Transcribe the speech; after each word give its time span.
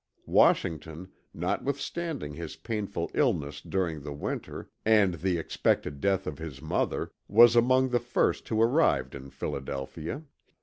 Washington, 0.25 1.09
notwithstanding 1.31 2.33
his 2.33 2.55
painful 2.55 3.11
illness 3.13 3.61
during 3.61 4.01
the 4.01 4.11
winter 4.13 4.71
and 4.83 5.13
the 5.13 5.37
expected 5.37 5.99
death 6.01 6.25
of 6.25 6.39
his 6.39 6.59
mother 6.59 7.11
was 7.27 7.55
among 7.55 7.89
the 7.89 7.99
first 7.99 8.49
who 8.49 8.59
arrived 8.59 9.13
in 9.13 9.29
Philadelphia. 9.29 10.23